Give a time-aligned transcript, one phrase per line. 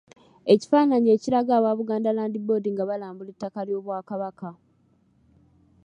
[0.53, 4.49] Ekifaananyi ekiraga aba Buganda Land Board nga balambula ettaka ly'Obwakabaka.